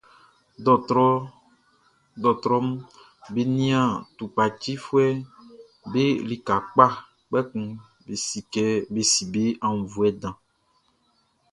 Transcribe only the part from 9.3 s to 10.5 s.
be aunnvuɛ dan.